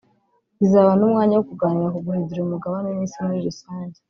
izaba 0.65 0.91
n’umwanya 0.99 1.33
wo 1.35 1.43
kuganira 1.49 1.91
ku 1.93 1.99
guhindura 2.05 2.37
uyu 2.39 2.51
mugabane 2.53 2.89
n’Isi 2.93 3.19
muri 3.25 3.39
rusange 3.47 3.97